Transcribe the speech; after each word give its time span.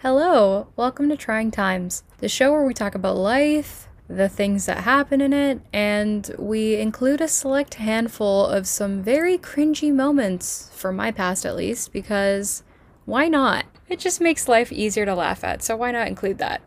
Hello, 0.00 0.68
welcome 0.76 1.08
to 1.08 1.16
Trying 1.16 1.50
Times, 1.50 2.04
the 2.18 2.28
show 2.28 2.52
where 2.52 2.66
we 2.66 2.74
talk 2.74 2.94
about 2.94 3.16
life, 3.16 3.88
the 4.08 4.28
things 4.28 4.66
that 4.66 4.84
happen 4.84 5.22
in 5.22 5.32
it, 5.32 5.62
and 5.72 6.30
we 6.38 6.76
include 6.76 7.22
a 7.22 7.28
select 7.28 7.76
handful 7.76 8.44
of 8.44 8.68
some 8.68 9.02
very 9.02 9.38
cringy 9.38 9.90
moments, 9.90 10.70
from 10.74 10.96
my 10.96 11.10
past 11.10 11.46
at 11.46 11.56
least, 11.56 11.94
because 11.94 12.62
why 13.06 13.28
not? 13.28 13.64
It 13.88 13.98
just 13.98 14.20
makes 14.20 14.48
life 14.48 14.70
easier 14.70 15.06
to 15.06 15.14
laugh 15.14 15.42
at, 15.42 15.62
so 15.62 15.74
why 15.76 15.92
not 15.92 16.08
include 16.08 16.36
that? 16.38 16.60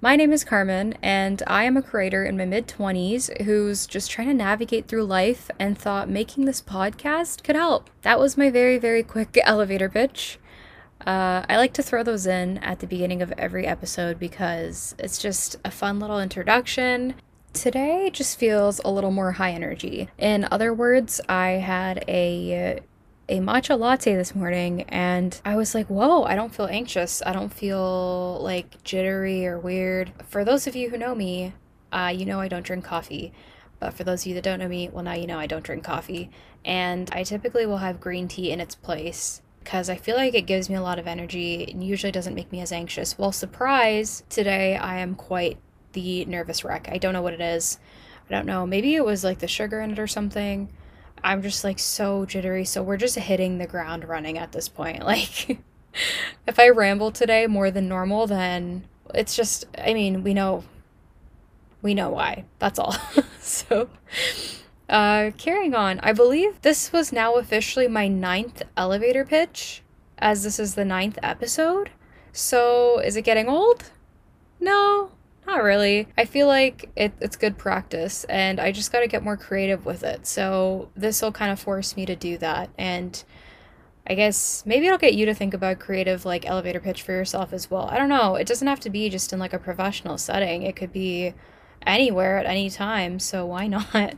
My 0.00 0.16
name 0.16 0.32
is 0.32 0.42
Carmen, 0.42 0.94
and 1.00 1.44
I 1.46 1.64
am 1.64 1.76
a 1.76 1.82
creator 1.82 2.24
in 2.24 2.36
my 2.36 2.46
mid 2.46 2.66
20s 2.66 3.42
who's 3.42 3.86
just 3.86 4.10
trying 4.10 4.26
to 4.26 4.34
navigate 4.34 4.88
through 4.88 5.04
life 5.04 5.52
and 5.60 5.78
thought 5.78 6.10
making 6.10 6.46
this 6.46 6.62
podcast 6.62 7.44
could 7.44 7.56
help. 7.56 7.90
That 8.02 8.18
was 8.18 8.36
my 8.36 8.50
very, 8.50 8.76
very 8.76 9.04
quick 9.04 9.38
elevator 9.44 9.88
pitch. 9.88 10.40
Uh, 11.04 11.44
I 11.48 11.56
like 11.56 11.72
to 11.74 11.82
throw 11.82 12.02
those 12.02 12.26
in 12.26 12.58
at 12.58 12.80
the 12.80 12.86
beginning 12.86 13.22
of 13.22 13.32
every 13.36 13.66
episode 13.66 14.18
because 14.18 14.94
it's 14.98 15.18
just 15.18 15.56
a 15.64 15.70
fun 15.70 15.98
little 16.00 16.20
introduction. 16.20 17.14
Today 17.52 18.10
just 18.12 18.38
feels 18.38 18.80
a 18.84 18.90
little 18.90 19.10
more 19.10 19.32
high 19.32 19.52
energy. 19.52 20.08
In 20.18 20.46
other 20.50 20.74
words, 20.74 21.20
I 21.28 21.48
had 21.50 22.04
a 22.08 22.82
a 23.28 23.40
matcha 23.40 23.78
latte 23.78 24.14
this 24.14 24.34
morning 24.34 24.82
and 24.82 25.40
I 25.44 25.56
was 25.56 25.74
like, 25.74 25.88
whoa, 25.88 26.22
I 26.22 26.36
don't 26.36 26.54
feel 26.54 26.66
anxious. 26.66 27.22
I 27.26 27.32
don't 27.32 27.52
feel 27.52 28.40
like 28.40 28.82
jittery 28.84 29.46
or 29.46 29.58
weird. 29.58 30.12
For 30.28 30.44
those 30.44 30.66
of 30.66 30.76
you 30.76 30.90
who 30.90 30.98
know 30.98 31.14
me, 31.14 31.52
uh, 31.92 32.12
you 32.14 32.24
know 32.24 32.40
I 32.40 32.48
don't 32.48 32.64
drink 32.64 32.84
coffee. 32.84 33.32
But 33.80 33.94
for 33.94 34.04
those 34.04 34.22
of 34.22 34.28
you 34.28 34.34
that 34.34 34.44
don't 34.44 34.60
know 34.60 34.68
me, 34.68 34.88
well, 34.90 35.02
now 35.04 35.14
you 35.14 35.26
know 35.26 35.38
I 35.38 35.46
don't 35.46 35.64
drink 35.64 35.84
coffee. 35.84 36.30
And 36.64 37.10
I 37.12 37.24
typically 37.24 37.66
will 37.66 37.78
have 37.78 38.00
green 38.00 38.28
tea 38.28 38.50
in 38.50 38.60
its 38.60 38.74
place 38.74 39.42
because 39.66 39.90
I 39.90 39.96
feel 39.96 40.14
like 40.14 40.32
it 40.34 40.42
gives 40.42 40.70
me 40.70 40.76
a 40.76 40.80
lot 40.80 41.00
of 41.00 41.08
energy 41.08 41.68
and 41.68 41.82
usually 41.82 42.12
doesn't 42.12 42.36
make 42.36 42.52
me 42.52 42.60
as 42.60 42.70
anxious. 42.70 43.18
Well, 43.18 43.32
surprise, 43.32 44.22
today 44.28 44.76
I 44.76 44.98
am 44.98 45.16
quite 45.16 45.58
the 45.92 46.24
nervous 46.26 46.62
wreck. 46.62 46.88
I 46.88 46.98
don't 46.98 47.12
know 47.12 47.20
what 47.20 47.34
it 47.34 47.40
is. 47.40 47.80
I 48.30 48.32
don't 48.32 48.46
know. 48.46 48.64
Maybe 48.64 48.94
it 48.94 49.04
was 49.04 49.24
like 49.24 49.40
the 49.40 49.48
sugar 49.48 49.80
in 49.80 49.90
it 49.90 49.98
or 49.98 50.06
something. 50.06 50.72
I'm 51.24 51.42
just 51.42 51.64
like 51.64 51.80
so 51.80 52.24
jittery. 52.26 52.64
So 52.64 52.80
we're 52.80 52.96
just 52.96 53.18
hitting 53.18 53.58
the 53.58 53.66
ground 53.66 54.04
running 54.04 54.38
at 54.38 54.52
this 54.52 54.68
point. 54.68 55.02
Like, 55.04 55.58
if 56.46 56.60
I 56.60 56.68
ramble 56.68 57.10
today 57.10 57.48
more 57.48 57.72
than 57.72 57.88
normal, 57.88 58.28
then 58.28 58.84
it's 59.14 59.34
just, 59.34 59.64
I 59.76 59.94
mean, 59.94 60.22
we 60.22 60.32
know, 60.32 60.62
we 61.82 61.92
know 61.92 62.10
why. 62.10 62.44
That's 62.60 62.78
all. 62.78 62.94
so, 63.40 63.88
uh, 64.88 65.30
carrying 65.36 65.74
on, 65.74 65.98
I 66.00 66.12
believe 66.12 66.62
this 66.62 66.92
was 66.92 67.12
now 67.12 67.34
officially 67.34 67.88
my 67.88 68.08
ninth 68.08 68.62
elevator 68.76 69.24
pitch, 69.24 69.82
as 70.18 70.42
this 70.42 70.58
is 70.58 70.74
the 70.74 70.84
ninth 70.84 71.18
episode. 71.22 71.90
So, 72.32 72.98
is 73.00 73.16
it 73.16 73.22
getting 73.22 73.48
old? 73.48 73.90
No, 74.60 75.10
not 75.46 75.62
really. 75.62 76.08
I 76.16 76.24
feel 76.24 76.46
like 76.46 76.90
it, 76.96 77.12
it's 77.20 77.36
good 77.36 77.58
practice, 77.58 78.24
and 78.24 78.60
I 78.60 78.72
just 78.72 78.92
got 78.92 79.00
to 79.00 79.08
get 79.08 79.24
more 79.24 79.36
creative 79.36 79.84
with 79.84 80.04
it. 80.04 80.26
So, 80.26 80.90
this 80.94 81.20
will 81.20 81.32
kind 81.32 81.50
of 81.50 81.58
force 81.58 81.96
me 81.96 82.06
to 82.06 82.14
do 82.14 82.38
that. 82.38 82.70
And 82.78 83.22
I 84.06 84.14
guess 84.14 84.62
maybe 84.64 84.86
it'll 84.86 84.98
get 84.98 85.14
you 85.14 85.26
to 85.26 85.34
think 85.34 85.52
about 85.52 85.80
creative, 85.80 86.24
like 86.24 86.46
elevator 86.46 86.78
pitch 86.78 87.02
for 87.02 87.12
yourself 87.12 87.52
as 87.52 87.70
well. 87.70 87.88
I 87.90 87.98
don't 87.98 88.08
know. 88.08 88.36
It 88.36 88.46
doesn't 88.46 88.68
have 88.68 88.80
to 88.80 88.90
be 88.90 89.08
just 89.08 89.32
in 89.32 89.40
like 89.40 89.52
a 89.52 89.58
professional 89.58 90.16
setting, 90.16 90.62
it 90.62 90.76
could 90.76 90.92
be 90.92 91.34
anywhere 91.86 92.38
at 92.38 92.46
any 92.46 92.70
time. 92.70 93.18
So, 93.18 93.46
why 93.46 93.66
not? 93.68 94.14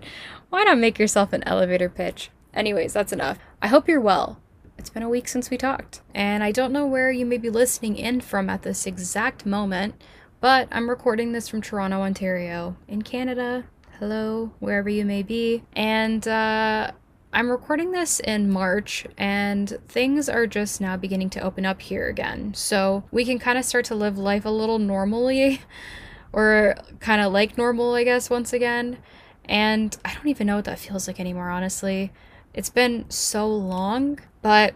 Why 0.50 0.64
not 0.64 0.78
make 0.78 0.98
yourself 0.98 1.32
an 1.32 1.42
elevator 1.44 1.88
pitch? 1.88 2.30
Anyways, 2.54 2.92
that's 2.92 3.12
enough. 3.12 3.38
I 3.60 3.68
hope 3.68 3.88
you're 3.88 4.00
well. 4.00 4.40
It's 4.78 4.90
been 4.90 5.02
a 5.02 5.08
week 5.08 5.28
since 5.28 5.50
we 5.50 5.56
talked, 5.56 6.00
and 6.14 6.42
I 6.44 6.52
don't 6.52 6.72
know 6.72 6.86
where 6.86 7.10
you 7.10 7.26
may 7.26 7.38
be 7.38 7.50
listening 7.50 7.96
in 7.96 8.20
from 8.20 8.48
at 8.48 8.62
this 8.62 8.86
exact 8.86 9.44
moment, 9.44 10.00
but 10.40 10.68
I'm 10.70 10.88
recording 10.88 11.32
this 11.32 11.48
from 11.48 11.60
Toronto, 11.60 12.00
Ontario, 12.00 12.76
in 12.86 13.02
Canada. 13.02 13.64
Hello, 13.98 14.52
wherever 14.60 14.88
you 14.88 15.04
may 15.04 15.24
be. 15.24 15.64
And 15.74 16.26
uh, 16.28 16.92
I'm 17.32 17.50
recording 17.50 17.90
this 17.90 18.20
in 18.20 18.50
March, 18.50 19.04
and 19.18 19.76
things 19.88 20.28
are 20.28 20.46
just 20.46 20.80
now 20.80 20.96
beginning 20.96 21.30
to 21.30 21.40
open 21.40 21.66
up 21.66 21.82
here 21.82 22.06
again. 22.06 22.54
So 22.54 23.02
we 23.10 23.24
can 23.24 23.38
kind 23.38 23.58
of 23.58 23.64
start 23.64 23.84
to 23.86 23.94
live 23.94 24.16
life 24.16 24.44
a 24.44 24.50
little 24.50 24.78
normally, 24.78 25.60
or 26.32 26.74
kind 27.00 27.20
of 27.20 27.32
like 27.32 27.58
normal, 27.58 27.94
I 27.94 28.04
guess, 28.04 28.30
once 28.30 28.52
again. 28.52 28.98
And 29.44 29.96
I 30.04 30.14
don't 30.14 30.28
even 30.28 30.46
know 30.46 30.56
what 30.56 30.66
that 30.66 30.78
feels 30.78 31.06
like 31.06 31.18
anymore, 31.18 31.50
honestly. 31.50 32.12
It's 32.54 32.70
been 32.70 33.08
so 33.08 33.48
long, 33.48 34.18
but 34.42 34.74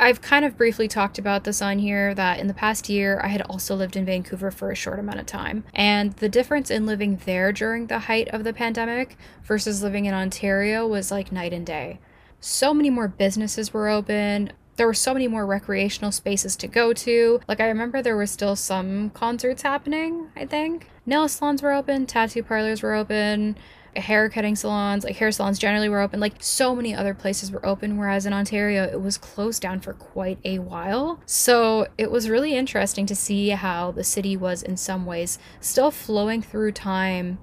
I've 0.00 0.22
kind 0.22 0.44
of 0.44 0.56
briefly 0.56 0.86
talked 0.86 1.18
about 1.18 1.42
this 1.42 1.60
on 1.60 1.80
here 1.80 2.14
that 2.14 2.38
in 2.38 2.46
the 2.46 2.54
past 2.54 2.88
year 2.88 3.20
I 3.22 3.28
had 3.28 3.42
also 3.42 3.74
lived 3.74 3.96
in 3.96 4.04
Vancouver 4.04 4.52
for 4.52 4.70
a 4.70 4.76
short 4.76 5.00
amount 5.00 5.18
of 5.18 5.26
time. 5.26 5.64
And 5.74 6.12
the 6.14 6.28
difference 6.28 6.70
in 6.70 6.86
living 6.86 7.20
there 7.24 7.50
during 7.50 7.88
the 7.88 7.98
height 7.98 8.28
of 8.28 8.44
the 8.44 8.52
pandemic 8.52 9.16
versus 9.42 9.82
living 9.82 10.04
in 10.04 10.14
Ontario 10.14 10.86
was 10.86 11.10
like 11.10 11.32
night 11.32 11.52
and 11.52 11.66
day. 11.66 11.98
So 12.38 12.72
many 12.72 12.90
more 12.90 13.08
businesses 13.08 13.74
were 13.74 13.88
open. 13.88 14.52
There 14.78 14.86
were 14.86 14.94
so 14.94 15.12
many 15.12 15.26
more 15.26 15.44
recreational 15.44 16.12
spaces 16.12 16.54
to 16.56 16.68
go 16.68 16.92
to. 16.92 17.40
Like, 17.48 17.58
I 17.58 17.66
remember 17.66 18.00
there 18.00 18.14
were 18.14 18.26
still 18.26 18.54
some 18.54 19.10
concerts 19.10 19.62
happening, 19.62 20.30
I 20.36 20.46
think. 20.46 20.88
Nail 21.04 21.28
salons 21.28 21.62
were 21.62 21.72
open, 21.72 22.06
tattoo 22.06 22.44
parlors 22.44 22.80
were 22.80 22.94
open, 22.94 23.56
hair 23.96 24.28
cutting 24.28 24.54
salons, 24.54 25.02
like 25.02 25.16
hair 25.16 25.32
salons 25.32 25.58
generally 25.58 25.88
were 25.88 26.00
open, 26.00 26.20
like 26.20 26.34
so 26.38 26.76
many 26.76 26.94
other 26.94 27.12
places 27.12 27.50
were 27.50 27.66
open, 27.66 27.98
whereas 27.98 28.24
in 28.24 28.32
Ontario 28.32 28.84
it 28.84 29.00
was 29.00 29.18
closed 29.18 29.60
down 29.60 29.80
for 29.80 29.94
quite 29.94 30.38
a 30.44 30.60
while. 30.60 31.20
So 31.26 31.88
it 31.98 32.12
was 32.12 32.28
really 32.28 32.54
interesting 32.54 33.04
to 33.06 33.16
see 33.16 33.48
how 33.48 33.90
the 33.90 34.04
city 34.04 34.36
was 34.36 34.62
in 34.62 34.76
some 34.76 35.06
ways 35.06 35.40
still 35.60 35.90
flowing 35.90 36.40
through 36.40 36.72
time 36.72 37.38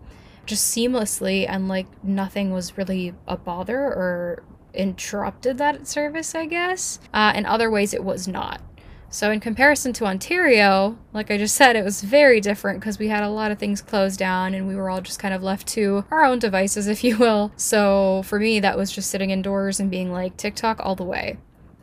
just 0.45 0.73
seamlessly 0.73 1.45
and 1.49 1.67
like 1.67 1.87
nothing 2.01 2.53
was 2.53 2.77
really 2.77 3.13
a 3.27 3.35
bother 3.35 3.79
or 3.79 4.43
interrupted 4.75 5.57
that 5.57 5.87
service, 5.87 6.35
I 6.35 6.45
guess. 6.45 6.99
Uh, 7.13 7.33
in 7.35 7.45
other 7.45 7.69
ways, 7.71 7.93
it 7.93 8.03
was 8.03 8.27
not. 8.27 8.61
So, 9.09 9.31
in 9.31 9.39
comparison 9.39 9.93
to 9.93 10.05
Ontario, 10.05 10.97
like 11.13 11.31
I 11.31 11.37
just 11.37 11.55
said, 11.61 11.75
it 11.75 11.85
was 11.85 12.01
very 12.01 12.41
different 12.41 12.79
because 12.79 12.99
we 12.99 13.07
had 13.07 13.23
a 13.23 13.29
lot 13.29 13.51
of 13.51 13.59
things 13.59 13.81
closed 13.81 14.19
down 14.19 14.53
and 14.53 14.67
we 14.67 14.75
were 14.75 14.89
all 14.89 15.01
just 15.01 15.19
kind 15.19 15.33
of 15.33 15.41
left 15.41 15.67
to 15.69 16.05
our 16.11 16.25
own 16.25 16.39
devices, 16.39 16.87
if 16.95 17.03
you 17.03 17.17
will. 17.17 17.51
So, 17.55 18.23
for 18.25 18.39
me, 18.39 18.59
that 18.59 18.77
was 18.77 18.91
just 18.91 19.09
sitting 19.09 19.29
indoors 19.29 19.79
and 19.79 19.89
being 19.89 20.11
like 20.11 20.37
TikTok 20.37 20.79
all 20.81 20.95
the 20.95 21.03
way. 21.03 21.37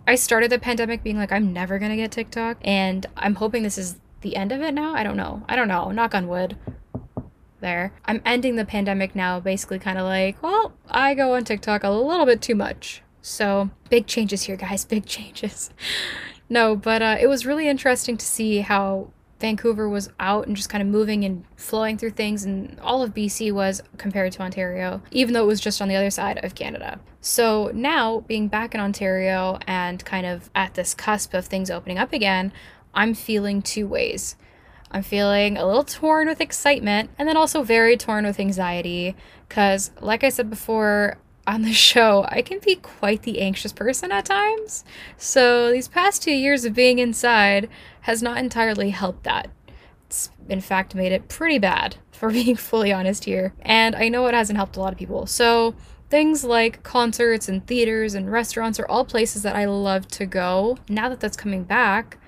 I 0.06 0.16
started 0.16 0.50
the 0.50 0.58
pandemic 0.58 1.02
being 1.02 1.16
like, 1.16 1.32
I'm 1.32 1.52
never 1.52 1.78
gonna 1.78 1.96
get 1.96 2.10
TikTok, 2.10 2.58
and 2.62 3.06
I'm 3.16 3.36
hoping 3.36 3.62
this 3.62 3.78
is 3.78 3.96
the 4.20 4.36
end 4.36 4.52
of 4.52 4.60
it 4.60 4.74
now. 4.74 4.94
I 4.94 5.02
don't 5.02 5.16
know. 5.16 5.42
I 5.48 5.56
don't 5.56 5.68
know. 5.68 5.90
Knock 5.90 6.14
on 6.14 6.28
wood. 6.28 6.56
There. 7.62 7.94
I'm 8.04 8.20
ending 8.26 8.56
the 8.56 8.66
pandemic 8.66 9.16
now, 9.16 9.40
basically, 9.40 9.78
kind 9.78 9.96
of 9.96 10.04
like, 10.04 10.42
well, 10.42 10.72
I 10.90 11.14
go 11.14 11.34
on 11.34 11.44
TikTok 11.44 11.84
a 11.84 11.90
little 11.90 12.26
bit 12.26 12.42
too 12.42 12.54
much. 12.54 13.02
So, 13.22 13.70
big 13.88 14.06
changes 14.06 14.42
here, 14.42 14.56
guys. 14.56 14.84
Big 14.92 15.06
changes. 15.06 15.70
No, 16.50 16.76
but 16.76 17.00
uh, 17.00 17.16
it 17.20 17.28
was 17.28 17.46
really 17.46 17.68
interesting 17.68 18.16
to 18.16 18.26
see 18.26 18.58
how 18.58 19.10
Vancouver 19.40 19.88
was 19.88 20.10
out 20.20 20.46
and 20.46 20.54
just 20.54 20.68
kind 20.68 20.82
of 20.82 20.88
moving 20.88 21.24
and 21.24 21.44
flowing 21.56 21.96
through 21.96 22.10
things, 22.10 22.44
and 22.44 22.78
all 22.80 23.02
of 23.02 23.14
BC 23.14 23.52
was 23.52 23.82
compared 23.96 24.32
to 24.32 24.42
Ontario, 24.42 25.00
even 25.10 25.32
though 25.32 25.44
it 25.44 25.46
was 25.46 25.60
just 25.60 25.80
on 25.80 25.88
the 25.88 25.96
other 25.96 26.10
side 26.10 26.44
of 26.44 26.54
Canada. 26.54 27.00
So 27.20 27.70
now, 27.72 28.20
being 28.20 28.48
back 28.48 28.74
in 28.74 28.80
Ontario 28.80 29.58
and 29.66 30.04
kind 30.04 30.26
of 30.26 30.50
at 30.54 30.74
this 30.74 30.94
cusp 30.94 31.32
of 31.32 31.46
things 31.46 31.70
opening 31.70 31.98
up 31.98 32.12
again, 32.12 32.52
I'm 32.94 33.14
feeling 33.14 33.62
two 33.62 33.86
ways. 33.86 34.36
I'm 34.92 35.02
feeling 35.02 35.56
a 35.56 35.66
little 35.66 35.84
torn 35.84 36.28
with 36.28 36.40
excitement 36.40 37.10
and 37.18 37.26
then 37.26 37.36
also 37.36 37.62
very 37.62 37.96
torn 37.96 38.26
with 38.26 38.38
anxiety 38.38 39.16
because, 39.48 39.90
like 40.00 40.22
I 40.22 40.28
said 40.28 40.50
before, 40.50 41.16
on 41.46 41.62
the 41.62 41.72
show, 41.72 42.26
I 42.28 42.42
can 42.42 42.58
be 42.58 42.76
quite 42.76 43.22
the 43.22 43.40
anxious 43.40 43.72
person 43.72 44.12
at 44.12 44.26
times. 44.26 44.84
So, 45.16 45.72
these 45.72 45.88
past 45.88 46.22
two 46.22 46.32
years 46.32 46.64
of 46.64 46.74
being 46.74 46.98
inside 46.98 47.68
has 48.02 48.22
not 48.22 48.38
entirely 48.38 48.90
helped 48.90 49.24
that. 49.24 49.48
It's, 50.06 50.30
in 50.48 50.60
fact, 50.60 50.94
made 50.94 51.12
it 51.12 51.28
pretty 51.28 51.58
bad, 51.58 51.96
for 52.12 52.30
being 52.30 52.56
fully 52.56 52.92
honest 52.92 53.24
here. 53.24 53.54
And 53.62 53.96
I 53.96 54.08
know 54.08 54.26
it 54.26 54.34
hasn't 54.34 54.58
helped 54.58 54.76
a 54.76 54.80
lot 54.80 54.92
of 54.92 54.98
people. 54.98 55.26
So, 55.26 55.74
things 56.10 56.44
like 56.44 56.82
concerts 56.82 57.48
and 57.48 57.66
theaters 57.66 58.14
and 58.14 58.30
restaurants 58.30 58.78
are 58.78 58.86
all 58.86 59.06
places 59.06 59.42
that 59.42 59.56
I 59.56 59.64
love 59.64 60.06
to 60.08 60.26
go. 60.26 60.76
Now 60.86 61.08
that 61.08 61.20
that's 61.20 61.38
coming 61.38 61.64
back, 61.64 62.18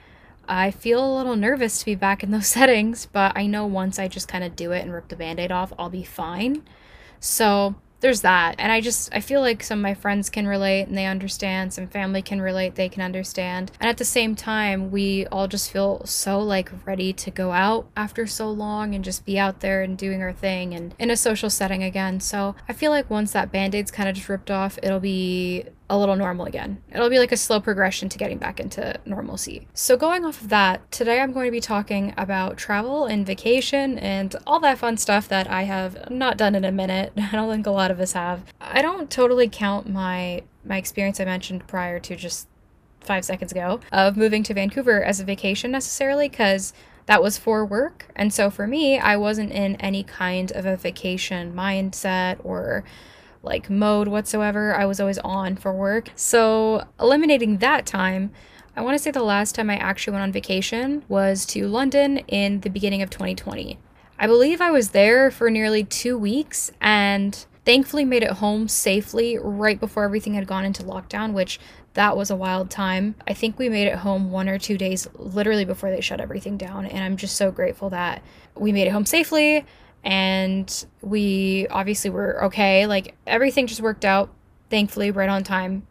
I 0.49 0.71
feel 0.71 1.05
a 1.05 1.17
little 1.17 1.37
nervous 1.37 1.79
to 1.81 1.85
be 1.85 1.95
back 1.95 2.23
in 2.23 2.31
those 2.31 2.47
settings, 2.59 3.07
but 3.07 3.37
I 3.37 3.47
know 3.47 3.67
once 3.67 3.99
I 3.99 4.09
just 4.09 4.29
kind 4.29 4.45
of 4.45 4.57
do 4.57 4.73
it 4.73 4.83
and 4.83 4.93
rip 4.93 5.09
the 5.09 5.17
band 5.17 5.41
aid 5.41 5.53
off, 5.53 5.73
I'll 5.79 5.91
be 5.91 6.05
fine. 6.05 6.63
So, 7.21 7.77
there's 8.05 8.21
that. 8.21 8.57
And 8.59 8.71
I 8.71 8.83
just, 8.83 9.09
I 9.15 9.21
feel 9.21 9.41
like 9.41 9.63
some 9.63 9.79
of 9.79 9.83
my 9.83 9.95
friends 9.95 10.29
can 10.29 10.47
relate 10.47 10.83
and 10.83 10.97
they 10.97 11.07
understand. 11.07 11.73
Some 11.73 11.87
family 11.87 12.21
can 12.21 12.39
relate, 12.39 12.75
they 12.75 12.91
can 12.91 13.01
understand. 13.01 13.73
And 13.81 13.89
at 13.89 13.97
the 13.97 14.05
same 14.05 14.37
time, 14.37 14.91
we 14.91 15.27
all 15.29 15.49
just 15.49 15.71
feel 15.71 16.05
so 16.05 16.39
like 16.39 16.71
ready 16.87 17.15
to 17.15 17.31
go 17.31 17.53
out 17.53 17.89
after 17.97 18.27
so 18.27 18.51
long 18.51 18.95
and 18.95 19.03
just 19.03 19.25
be 19.25 19.39
out 19.39 19.61
there 19.61 19.83
and 19.83 19.97
doing 19.97 20.21
our 20.21 20.35
thing 20.35 20.75
and 20.75 20.95
in 20.99 21.11
a 21.11 21.17
social 21.17 21.49
setting 21.49 21.83
again. 21.83 22.21
So 22.21 22.55
I 22.69 22.75
feel 22.75 22.91
like 22.91 23.09
once 23.09 23.33
that 23.33 23.51
band 23.51 23.75
aid's 23.75 23.91
kind 23.91 24.07
of 24.07 24.17
just 24.17 24.29
ripped 24.29 24.51
off, 24.51 24.79
it'll 24.83 25.01
be 25.01 25.65
a 25.91 25.99
little 25.99 26.17
normal 26.17 26.47
again. 26.47 26.83
It'll 26.93 27.11
be 27.11 27.19
like 27.19 27.33
a 27.33 27.37
slow 27.37 27.61
progression 27.61 28.09
to 28.09 28.19
getting 28.19 28.39
back 28.39 28.59
into 28.59 28.99
normalcy. 29.05 29.69
So, 29.75 29.97
going 29.97 30.25
off 30.25 30.41
of 30.41 30.49
that, 30.49 30.91
today 30.91 31.21
I'm 31.21 31.33
going 31.33 31.47
to 31.47 31.53
be 31.53 31.61
talking 31.61 32.15
about 32.17 32.57
travel 32.57 33.05
and 33.05 33.27
vacation 33.27 33.99
and 33.99 34.35
all 34.47 34.61
that 34.61 34.79
fun 34.79 34.97
stuff 34.97 35.29
that 35.29 35.49
I 35.51 35.63
have 35.63 36.11
not 36.11 36.37
done 36.37 36.55
in 36.55 36.65
a 36.65 36.73
minute. 36.73 37.13
I 37.17 37.33
don't 37.33 37.51
think 37.51 37.67
a 37.67 37.71
lot 37.71 37.91
of 37.91 38.01
us 38.01 38.13
have. 38.13 38.45
I 38.61 38.83
don't 38.83 39.11
totally 39.11 39.49
count 39.49 39.89
my 39.89 40.43
my 40.65 40.79
experience 40.79 41.21
I 41.21 41.27
mentioned 41.27 41.67
prior 41.67 42.01
to 42.01 42.17
just 42.17 42.49
5 43.01 43.23
seconds 43.23 43.53
ago 43.53 43.81
of 43.93 44.17
moving 44.17 44.43
to 44.45 44.55
Vancouver 44.55 45.05
as 45.05 45.21
a 45.21 45.25
vacation 45.25 45.71
necessarily 45.71 46.31
cuz 46.31 46.73
that 47.07 47.23
was 47.23 47.37
for 47.37 47.67
work. 47.67 48.07
And 48.17 48.33
so 48.33 48.49
for 48.49 48.67
me, 48.67 48.99
I 48.99 49.17
wasn't 49.19 49.53
in 49.53 49.77
any 49.77 50.03
kind 50.03 50.51
of 50.53 50.65
a 50.65 50.77
vacation 50.77 51.53
mindset 51.55 52.39
or 52.43 52.85
like 53.45 53.71
mode 53.71 54.09
whatsoever. 54.09 54.75
I 54.75 54.87
was 54.87 55.01
always 55.01 55.19
on 55.19 55.57
for 55.57 55.73
work. 55.73 56.11
So, 56.17 56.85
eliminating 56.99 57.59
that 57.59 57.87
time, 57.87 58.33
I 58.77 58.81
want 58.81 58.97
to 58.97 59.03
say 59.03 59.11
the 59.11 59.23
last 59.23 59.55
time 59.55 59.71
I 59.71 59.77
actually 59.77 60.13
went 60.13 60.25
on 60.25 60.33
vacation 60.33 61.05
was 61.09 61.47
to 61.47 61.69
London 61.69 62.19
in 62.27 62.61
the 62.61 62.71
beginning 62.71 63.03
of 63.03 63.11
2020. 63.11 63.79
I 64.19 64.27
believe 64.27 64.61
I 64.61 64.71
was 64.71 64.91
there 64.91 65.31
for 65.31 65.51
nearly 65.51 65.85
two 65.85 66.19
weeks 66.19 66.73
and 66.81 67.47
thankfully 67.65 68.05
made 68.05 68.23
it 68.23 68.33
home 68.33 68.69
safely 68.69 69.39
right 69.39 69.79
before 69.79 70.05
everything 70.05 70.35
had 70.35 70.47
gone 70.47 70.65
into 70.65 70.83
lockdown, 70.83 71.33
which 71.33 71.59
that 71.95 72.17
was 72.17 72.31
a 72.31 72.37
wild 72.37 72.71
time. 72.71 73.15
I 73.27 73.35
think 73.35 73.59
we 73.59 73.69
made 73.69 73.87
it 73.87 73.97
home 73.97 74.31
one 74.31 74.49
or 74.49 74.59
two 74.59 74.77
days 74.77 75.09
literally 75.15 75.65
before 75.65 75.91
they 75.91 76.01
shut 76.01 76.21
everything 76.21 76.57
down. 76.57 76.87
And 76.87 77.03
I'm 77.03 77.17
just 77.17 77.37
so 77.37 77.51
grateful 77.51 77.91
that 77.91 78.23
we 78.57 78.73
made 78.73 78.89
it 78.89 78.91
home 78.91 79.07
safely 79.07 79.65
and 80.05 80.87
we 81.01 81.67
obviously 81.69 82.11
were 82.11 82.45
okay. 82.45 82.87
Like 82.87 83.15
everything 83.27 83.67
just 83.67 83.81
worked 83.81 84.05
out, 84.05 84.31
thankfully, 84.71 85.11
right 85.11 85.29
on 85.29 85.43
time. 85.43 85.87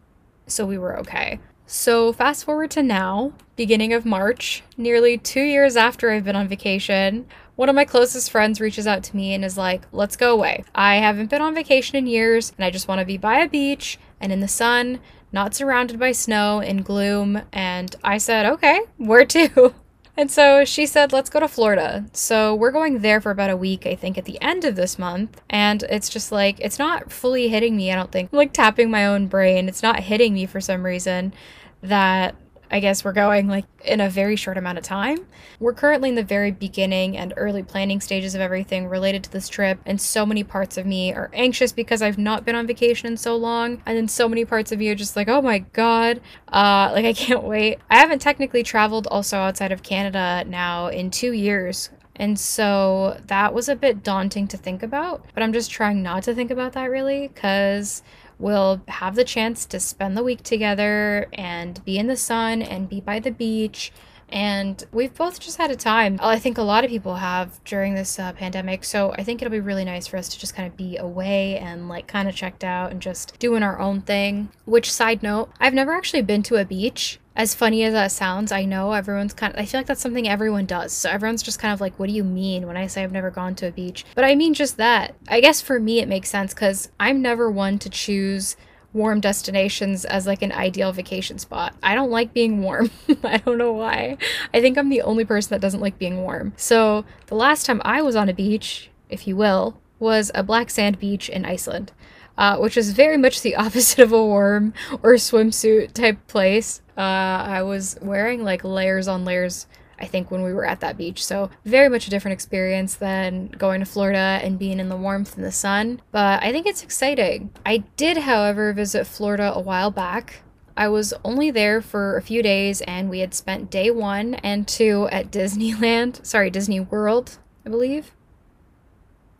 So 0.46 0.64
we 0.64 0.78
were 0.78 0.98
okay. 1.00 1.40
So, 1.66 2.12
fast 2.12 2.44
forward 2.44 2.70
to 2.72 2.82
now, 2.82 3.32
beginning 3.56 3.94
of 3.94 4.04
March, 4.04 4.62
nearly 4.76 5.16
two 5.16 5.40
years 5.40 5.76
after 5.76 6.10
I've 6.10 6.24
been 6.24 6.36
on 6.36 6.46
vacation, 6.46 7.26
one 7.56 7.70
of 7.70 7.74
my 7.74 7.86
closest 7.86 8.30
friends 8.30 8.60
reaches 8.60 8.86
out 8.86 9.02
to 9.04 9.16
me 9.16 9.32
and 9.32 9.42
is 9.42 9.56
like, 9.56 9.82
let's 9.90 10.16
go 10.16 10.34
away. 10.34 10.64
I 10.74 10.96
haven't 10.96 11.30
been 11.30 11.40
on 11.40 11.54
vacation 11.54 11.96
in 11.96 12.06
years 12.06 12.52
and 12.56 12.66
I 12.66 12.70
just 12.70 12.86
want 12.86 12.98
to 12.98 13.06
be 13.06 13.16
by 13.16 13.38
a 13.38 13.48
beach 13.48 13.98
and 14.20 14.30
in 14.30 14.40
the 14.40 14.48
sun, 14.48 15.00
not 15.32 15.54
surrounded 15.54 15.98
by 15.98 16.12
snow 16.12 16.60
and 16.60 16.84
gloom. 16.84 17.40
And 17.50 17.96
I 18.04 18.18
said, 18.18 18.44
okay, 18.44 18.80
where 18.98 19.24
to? 19.24 19.74
And 20.16 20.30
so 20.30 20.64
she 20.64 20.86
said, 20.86 21.12
let's 21.12 21.28
go 21.28 21.40
to 21.40 21.48
Florida. 21.48 22.06
So 22.12 22.54
we're 22.54 22.70
going 22.70 23.00
there 23.00 23.20
for 23.20 23.30
about 23.30 23.50
a 23.50 23.56
week, 23.56 23.84
I 23.84 23.96
think, 23.96 24.16
at 24.16 24.24
the 24.24 24.40
end 24.40 24.64
of 24.64 24.76
this 24.76 24.98
month. 24.98 25.40
And 25.50 25.82
it's 25.84 26.08
just 26.08 26.30
like, 26.30 26.60
it's 26.60 26.78
not 26.78 27.10
fully 27.10 27.48
hitting 27.48 27.76
me, 27.76 27.90
I 27.90 27.96
don't 27.96 28.12
think. 28.12 28.30
I'm 28.32 28.36
like 28.36 28.52
tapping 28.52 28.90
my 28.90 29.06
own 29.06 29.26
brain. 29.26 29.68
It's 29.68 29.82
not 29.82 30.00
hitting 30.00 30.34
me 30.34 30.46
for 30.46 30.60
some 30.60 30.84
reason 30.84 31.34
that 31.82 32.36
I 32.70 32.80
guess 32.80 33.04
we're 33.04 33.12
going 33.12 33.48
like 33.48 33.66
in 33.84 34.00
a 34.00 34.08
very 34.08 34.36
short 34.36 34.58
amount 34.58 34.78
of 34.78 34.84
time. 34.84 35.18
We're 35.60 35.74
currently 35.74 36.08
in 36.08 36.14
the 36.14 36.24
very 36.24 36.50
beginning 36.50 37.16
and 37.16 37.32
early 37.36 37.62
planning 37.62 38.00
stages 38.00 38.34
of 38.34 38.40
everything 38.40 38.88
related 38.88 39.24
to 39.24 39.32
this 39.32 39.48
trip, 39.48 39.78
and 39.86 40.00
so 40.00 40.26
many 40.26 40.44
parts 40.44 40.76
of 40.76 40.86
me 40.86 41.12
are 41.12 41.30
anxious 41.32 41.72
because 41.72 42.02
I've 42.02 42.18
not 42.18 42.44
been 42.44 42.54
on 42.54 42.66
vacation 42.66 43.08
in 43.08 43.16
so 43.16 43.36
long, 43.36 43.82
and 43.86 43.96
then 43.96 44.08
so 44.08 44.28
many 44.28 44.44
parts 44.44 44.72
of 44.72 44.78
me 44.78 44.88
are 44.88 44.94
just 44.94 45.16
like, 45.16 45.28
oh 45.28 45.42
my 45.42 45.60
god, 45.60 46.20
uh, 46.48 46.90
like 46.92 47.04
I 47.04 47.12
can't 47.12 47.44
wait. 47.44 47.78
I 47.90 47.98
haven't 47.98 48.20
technically 48.20 48.62
traveled 48.62 49.06
also 49.06 49.38
outside 49.38 49.72
of 49.72 49.82
Canada 49.82 50.44
now 50.46 50.88
in 50.88 51.10
two 51.10 51.32
years. 51.32 51.90
And 52.16 52.38
so 52.38 53.20
that 53.26 53.52
was 53.52 53.68
a 53.68 53.74
bit 53.74 54.04
daunting 54.04 54.46
to 54.48 54.56
think 54.56 54.84
about, 54.84 55.26
but 55.34 55.42
I'm 55.42 55.52
just 55.52 55.70
trying 55.70 56.02
not 56.02 56.22
to 56.24 56.34
think 56.34 56.52
about 56.52 56.74
that 56.74 56.88
really 56.88 57.26
because 57.26 58.04
we'll 58.38 58.82
have 58.88 59.14
the 59.14 59.24
chance 59.24 59.66
to 59.66 59.80
spend 59.80 60.16
the 60.16 60.22
week 60.22 60.42
together 60.42 61.26
and 61.32 61.84
be 61.84 61.98
in 61.98 62.06
the 62.06 62.16
sun 62.16 62.62
and 62.62 62.88
be 62.88 63.00
by 63.00 63.18
the 63.18 63.30
beach. 63.30 63.92
And 64.28 64.82
we've 64.92 65.14
both 65.14 65.40
just 65.40 65.58
had 65.58 65.70
a 65.70 65.76
time. 65.76 66.18
I 66.22 66.38
think 66.38 66.58
a 66.58 66.62
lot 66.62 66.84
of 66.84 66.90
people 66.90 67.16
have 67.16 67.62
during 67.64 67.94
this 67.94 68.18
uh, 68.18 68.32
pandemic. 68.32 68.84
So 68.84 69.12
I 69.12 69.22
think 69.22 69.42
it'll 69.42 69.52
be 69.52 69.60
really 69.60 69.84
nice 69.84 70.06
for 70.06 70.16
us 70.16 70.28
to 70.30 70.38
just 70.38 70.54
kind 70.54 70.66
of 70.66 70.76
be 70.76 70.96
away 70.96 71.58
and 71.58 71.88
like 71.88 72.06
kind 72.06 72.28
of 72.28 72.34
checked 72.34 72.64
out 72.64 72.90
and 72.90 73.00
just 73.00 73.38
doing 73.38 73.62
our 73.62 73.78
own 73.78 74.00
thing. 74.00 74.48
Which, 74.64 74.92
side 74.92 75.22
note, 75.22 75.50
I've 75.60 75.74
never 75.74 75.92
actually 75.92 76.22
been 76.22 76.42
to 76.44 76.56
a 76.56 76.64
beach 76.64 77.18
as 77.36 77.54
funny 77.54 77.82
as 77.82 77.92
that 77.92 78.12
sounds, 78.12 78.52
I 78.52 78.64
know 78.64 78.92
everyone's 78.92 79.34
kind 79.34 79.52
of, 79.52 79.58
I 79.58 79.64
feel 79.64 79.80
like 79.80 79.86
that's 79.86 80.00
something 80.00 80.28
everyone 80.28 80.66
does. 80.66 80.92
So 80.92 81.10
everyone's 81.10 81.42
just 81.42 81.58
kind 81.58 81.74
of 81.74 81.80
like, 81.80 81.98
what 81.98 82.08
do 82.08 82.14
you 82.14 82.22
mean 82.22 82.66
when 82.66 82.76
I 82.76 82.86
say 82.86 83.02
I've 83.02 83.12
never 83.12 83.30
gone 83.30 83.56
to 83.56 83.66
a 83.66 83.72
beach? 83.72 84.04
But 84.14 84.24
I 84.24 84.34
mean 84.34 84.54
just 84.54 84.76
that. 84.76 85.16
I 85.28 85.40
guess 85.40 85.60
for 85.60 85.80
me, 85.80 85.98
it 85.98 86.08
makes 86.08 86.30
sense 86.30 86.54
because 86.54 86.90
I'm 87.00 87.20
never 87.20 87.50
one 87.50 87.78
to 87.80 87.90
choose 87.90 88.56
warm 88.94 89.20
destinations 89.20 90.06
as 90.06 90.26
like 90.26 90.40
an 90.40 90.52
ideal 90.52 90.92
vacation 90.92 91.38
spot. 91.38 91.74
I 91.82 91.94
don't 91.94 92.10
like 92.10 92.32
being 92.32 92.62
warm. 92.62 92.90
I 93.22 93.38
don't 93.38 93.58
know 93.58 93.72
why. 93.72 94.16
I 94.54 94.60
think 94.60 94.78
I'm 94.78 94.88
the 94.88 95.02
only 95.02 95.24
person 95.24 95.50
that 95.50 95.60
doesn't 95.60 95.80
like 95.80 95.98
being 95.98 96.22
warm. 96.22 96.54
So 96.56 97.04
the 97.26 97.34
last 97.34 97.66
time 97.66 97.82
I 97.84 98.00
was 98.00 98.16
on 98.16 98.28
a 98.28 98.34
beach, 98.34 98.90
if 99.10 99.26
you 99.26 99.36
will, 99.36 99.80
was 99.98 100.30
a 100.34 100.42
black 100.42 100.70
sand 100.70 100.98
beach 100.98 101.28
in 101.28 101.44
Iceland 101.44 101.92
uh, 102.36 102.58
which 102.58 102.76
is 102.76 102.92
very 102.92 103.16
much 103.16 103.42
the 103.42 103.56
opposite 103.56 104.00
of 104.00 104.12
a 104.12 104.24
warm 104.24 104.72
or 105.02 105.14
swimsuit 105.14 105.92
type 105.92 106.26
place. 106.26 106.80
Uh, 106.96 107.00
I 107.00 107.62
was 107.62 107.96
wearing 108.00 108.44
like 108.44 108.64
layers 108.64 109.08
on 109.08 109.24
layers, 109.24 109.66
I 109.98 110.06
think, 110.06 110.30
when 110.30 110.42
we 110.42 110.52
were 110.52 110.66
at 110.66 110.80
that 110.80 110.96
beach. 110.96 111.24
So, 111.24 111.50
very 111.64 111.88
much 111.88 112.06
a 112.06 112.10
different 112.10 112.34
experience 112.34 112.94
than 112.94 113.48
going 113.48 113.80
to 113.80 113.86
Florida 113.86 114.40
and 114.42 114.58
being 114.58 114.80
in 114.80 114.88
the 114.88 114.96
warmth 114.96 115.36
and 115.36 115.44
the 115.44 115.52
sun. 115.52 116.00
But 116.10 116.42
I 116.42 116.52
think 116.52 116.66
it's 116.66 116.82
exciting. 116.82 117.50
I 117.64 117.78
did, 117.96 118.18
however, 118.18 118.72
visit 118.72 119.06
Florida 119.06 119.52
a 119.54 119.60
while 119.60 119.90
back. 119.90 120.42
I 120.76 120.88
was 120.88 121.14
only 121.24 121.50
there 121.50 121.80
for 121.80 122.16
a 122.16 122.22
few 122.22 122.42
days 122.42 122.80
and 122.80 123.08
we 123.08 123.20
had 123.20 123.32
spent 123.32 123.70
day 123.70 123.92
one 123.92 124.34
and 124.34 124.66
two 124.66 125.08
at 125.12 125.30
Disneyland, 125.30 126.26
sorry, 126.26 126.50
Disney 126.50 126.80
World, 126.80 127.38
I 127.64 127.70
believe 127.70 128.12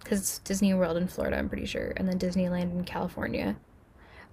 because 0.05 0.21
it's 0.21 0.39
Disney 0.41 0.75
World 0.75 0.97
in 0.97 1.09
Florida, 1.09 1.39
I'm 1.39 1.49
pretty 1.49 1.67
sure, 1.67 1.93
and 1.97 2.07
then 2.07 2.19
Disneyland 2.19 2.73
in 2.73 2.85
California. 2.85 3.57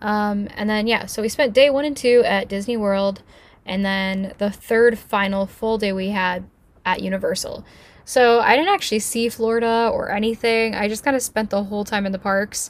Um, 0.01 0.49
and 0.55 0.69
then, 0.69 0.85
yeah, 0.85 1.05
so 1.05 1.21
we 1.21 1.29
spent 1.29 1.53
day 1.53 1.69
one 1.69 1.85
and 1.85 1.95
two 1.95 2.23
at 2.25 2.49
Disney 2.49 2.75
World, 2.75 3.23
and 3.65 3.85
then 3.85 4.33
the 4.37 4.49
third 4.49 4.97
final 4.97 5.45
full 5.45 5.77
day 5.77 5.93
we 5.93 6.09
had 6.09 6.49
at 6.85 7.01
Universal. 7.01 7.65
So 8.05 8.39
I 8.39 8.55
didn't 8.55 8.73
actually 8.73 8.99
see 8.99 9.29
Florida 9.29 9.89
or 9.93 10.11
anything. 10.11 10.75
I 10.75 10.87
just 10.87 11.03
kind 11.03 11.15
of 11.15 11.21
spent 11.21 11.49
the 11.49 11.63
whole 11.63 11.85
time 11.85 12.05
in 12.05 12.11
the 12.11 12.19
parks. 12.19 12.69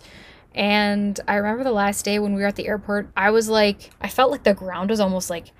And 0.53 1.19
I 1.27 1.35
remember 1.35 1.63
the 1.63 1.71
last 1.71 2.03
day 2.03 2.19
when 2.19 2.33
we 2.33 2.41
were 2.41 2.47
at 2.47 2.57
the 2.57 2.67
airport, 2.67 3.09
I 3.15 3.31
was 3.31 3.47
like, 3.47 3.91
I 4.01 4.09
felt 4.09 4.31
like 4.31 4.43
the 4.43 4.53
ground 4.53 4.89
was 4.89 4.99
almost 4.99 5.29
like 5.29 5.51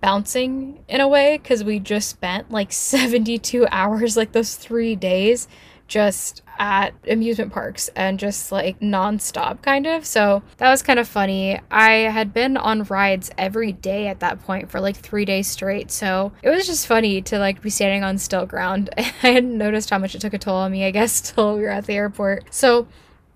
bouncing 0.00 0.84
in 0.88 1.00
a 1.00 1.06
way 1.06 1.38
because 1.38 1.62
we 1.62 1.78
just 1.78 2.08
spent 2.08 2.50
like 2.50 2.72
72 2.74 3.66
hours, 3.70 4.16
like 4.16 4.32
those 4.32 4.56
three 4.56 4.96
days 4.96 5.48
just 5.88 6.42
at 6.58 6.94
amusement 7.08 7.52
parks 7.52 7.88
and 7.96 8.18
just 8.18 8.52
like 8.52 8.78
nonstop 8.80 9.62
kind 9.62 9.86
of. 9.86 10.06
So 10.06 10.42
that 10.58 10.70
was 10.70 10.82
kind 10.82 10.98
of 10.98 11.08
funny. 11.08 11.60
I 11.70 11.92
had 11.92 12.32
been 12.32 12.56
on 12.56 12.84
rides 12.84 13.30
every 13.36 13.72
day 13.72 14.06
at 14.06 14.20
that 14.20 14.42
point 14.42 14.70
for 14.70 14.80
like 14.80 14.96
three 14.96 15.24
days 15.24 15.48
straight. 15.48 15.90
So 15.90 16.32
it 16.42 16.50
was 16.50 16.66
just 16.66 16.86
funny 16.86 17.20
to 17.22 17.38
like 17.38 17.62
be 17.62 17.70
standing 17.70 18.04
on 18.04 18.18
still 18.18 18.46
ground. 18.46 18.90
I 18.96 19.02
hadn't 19.02 19.56
noticed 19.56 19.90
how 19.90 19.98
much 19.98 20.14
it 20.14 20.20
took 20.20 20.34
a 20.34 20.38
toll 20.38 20.56
on 20.56 20.72
me, 20.72 20.84
I 20.84 20.90
guess, 20.90 21.20
till 21.32 21.56
we 21.56 21.62
were 21.62 21.68
at 21.68 21.86
the 21.86 21.94
airport. 21.94 22.52
So 22.54 22.86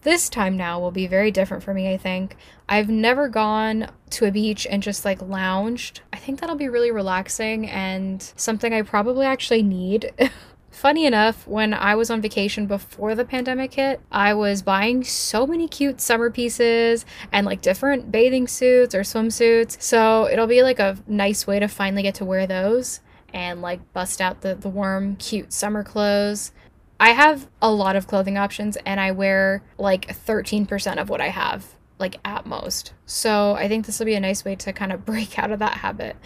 this 0.02 0.28
time 0.28 0.56
now 0.56 0.78
will 0.78 0.92
be 0.92 1.08
very 1.08 1.32
different 1.32 1.64
for 1.64 1.74
me, 1.74 1.92
I 1.92 1.96
think. 1.96 2.36
I've 2.68 2.88
never 2.88 3.28
gone 3.28 3.90
to 4.10 4.26
a 4.26 4.30
beach 4.30 4.64
and 4.70 4.82
just 4.82 5.04
like 5.04 5.20
lounged. 5.20 6.00
I 6.12 6.16
think 6.16 6.40
that'll 6.40 6.54
be 6.54 6.68
really 6.68 6.92
relaxing 6.92 7.68
and 7.68 8.22
something 8.36 8.72
I 8.72 8.82
probably 8.82 9.26
actually 9.26 9.64
need. 9.64 10.12
Funny 10.76 11.06
enough, 11.06 11.46
when 11.48 11.72
I 11.72 11.94
was 11.94 12.10
on 12.10 12.20
vacation 12.20 12.66
before 12.66 13.14
the 13.14 13.24
pandemic 13.24 13.72
hit, 13.72 13.98
I 14.12 14.34
was 14.34 14.60
buying 14.60 15.04
so 15.04 15.46
many 15.46 15.68
cute 15.68 16.02
summer 16.02 16.30
pieces 16.30 17.06
and 17.32 17.46
like 17.46 17.62
different 17.62 18.12
bathing 18.12 18.46
suits 18.46 18.94
or 18.94 19.00
swimsuits. 19.00 19.80
So 19.80 20.28
it'll 20.28 20.46
be 20.46 20.62
like 20.62 20.78
a 20.78 20.98
nice 21.06 21.46
way 21.46 21.58
to 21.60 21.66
finally 21.66 22.02
get 22.02 22.16
to 22.16 22.26
wear 22.26 22.46
those 22.46 23.00
and 23.32 23.62
like 23.62 23.90
bust 23.94 24.20
out 24.20 24.42
the, 24.42 24.54
the 24.54 24.68
warm, 24.68 25.16
cute 25.16 25.50
summer 25.50 25.82
clothes. 25.82 26.52
I 27.00 27.12
have 27.12 27.48
a 27.62 27.72
lot 27.72 27.96
of 27.96 28.06
clothing 28.06 28.36
options 28.36 28.76
and 28.84 29.00
I 29.00 29.12
wear 29.12 29.62
like 29.78 30.06
13% 30.06 30.98
of 30.98 31.08
what 31.08 31.22
I 31.22 31.28
have 31.28 31.74
like 31.98 32.16
at 32.22 32.44
most. 32.44 32.92
So 33.06 33.54
I 33.54 33.66
think 33.66 33.86
this 33.86 33.98
will 33.98 34.04
be 34.04 34.14
a 34.14 34.20
nice 34.20 34.44
way 34.44 34.56
to 34.56 34.74
kind 34.74 34.92
of 34.92 35.04
break 35.06 35.38
out 35.38 35.52
of 35.52 35.58
that 35.60 35.78
habit 35.78 36.16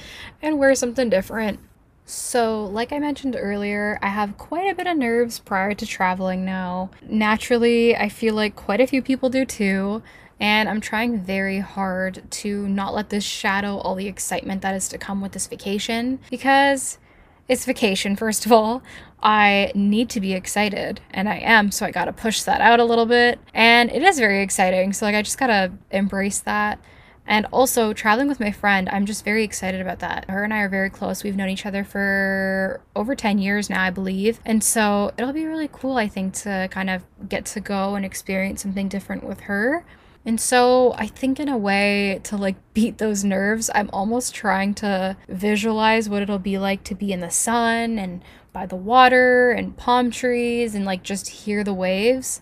and 0.43 0.59
wear 0.59 0.75
something 0.75 1.09
different. 1.09 1.61
So, 2.11 2.65
like 2.65 2.93
I 2.93 2.99
mentioned 2.99 3.37
earlier, 3.39 3.97
I 4.03 4.09
have 4.09 4.37
quite 4.37 4.69
a 4.69 4.75
bit 4.75 4.89
of 4.89 4.97
nerves 4.97 5.39
prior 5.39 5.75
to 5.75 5.87
traveling 5.87 6.45
now. 6.45 6.91
Naturally, 7.03 7.95
I 7.95 8.09
feel 8.09 8.35
like 8.35 8.57
quite 8.57 8.81
a 8.81 8.87
few 8.89 9.01
people 9.01 9.31
do 9.31 9.45
too, 9.45 10.03
and 10.41 10.69
I'm 10.69 10.81
trying 10.81 11.21
very 11.21 11.61
hard 11.61 12.29
to 12.29 12.67
not 12.67 12.95
let 12.95 13.11
this 13.11 13.23
shadow 13.23 13.77
all 13.77 13.95
the 13.95 14.09
excitement 14.09 14.61
that 14.63 14.75
is 14.75 14.89
to 14.89 14.99
come 14.99 15.21
with 15.21 15.31
this 15.31 15.47
vacation 15.47 16.19
because 16.31 16.99
it's 17.47 17.65
vacation, 17.65 18.17
first 18.17 18.45
of 18.45 18.51
all. 18.51 18.83
I 19.23 19.71
need 19.77 20.11
to 20.11 20.21
be 20.21 20.33
excited, 20.33 21.01
and 21.13 21.29
I 21.29 21.37
am, 21.37 21.71
so 21.71 21.87
I 21.87 21.93
gotta 21.93 22.13
push 22.13 22.43
that 22.43 22.61
out 22.61 22.81
a 22.81 22.85
little 22.85 23.07
bit. 23.07 23.39
And 23.55 23.89
it 23.89 24.03
is 24.03 24.19
very 24.19 24.43
exciting, 24.43 24.93
so 24.95 25.07
like 25.07 25.15
I 25.15 25.23
just 25.23 25.39
gotta 25.39 25.71
embrace 25.93 26.41
that 26.41 26.81
And 27.31 27.47
also, 27.53 27.93
traveling 27.93 28.27
with 28.27 28.41
my 28.41 28.51
friend, 28.51 28.89
I'm 28.89 29.07
just 29.07 29.25
very 29.25 29.45
excited 29.45 29.81
about 29.81 30.01
that. 30.01 30.29
Her 30.29 30.43
and 30.43 30.53
I 30.53 30.63
are 30.63 30.69
very 30.69 30.91
close. 30.91 31.23
We've 31.23 31.37
known 31.37 31.49
each 31.49 31.65
other 31.65 31.85
for 31.85 32.81
over 32.97 33.15
10 33.15 33.39
years 33.39 33.71
now, 33.71 33.85
I 33.85 33.91
believe. 33.91 34.41
And 34.45 34.65
so 34.65 35.13
it'll 35.17 35.33
be 35.33 35.47
really 35.47 35.71
cool, 35.73 35.97
I 35.97 36.09
think, 36.09 36.35
to 36.43 36.67
kind 36.73 36.91
of 36.91 37.05
get 37.29 37.47
to 37.47 37.61
go 37.61 37.95
and 37.95 38.05
experience 38.05 38.63
something 38.63 38.89
different 38.89 39.23
with 39.23 39.43
her. 39.43 39.85
And 40.27 40.41
so 40.41 40.93
I 40.95 41.07
think 41.07 41.39
in 41.39 41.49
a 41.49 41.57
way 41.57 42.21
to 42.25 42.37
like 42.37 42.57
beat 42.75 42.99
those 42.99 43.23
nerves, 43.23 43.71
I'm 43.77 43.91
almost 43.93 44.35
trying 44.35 44.75
to 44.75 45.17
visualize 45.29 46.09
what 46.09 46.23
it'll 46.23 46.41
be 46.41 46.59
like 46.59 46.83
to 46.83 46.97
be 46.97 47.13
in 47.13 47.21
the 47.21 47.31
sun 47.31 47.97
and 47.97 48.25
by 48.53 48.67
the 48.67 48.75
water 48.75 49.53
and 49.53 49.77
palm 49.77 50.11
trees 50.11 50.75
and 50.75 50.85
like 50.85 51.05
just 51.05 51.29
hear 51.29 51.63
the 51.63 51.75
waves. 51.75 52.41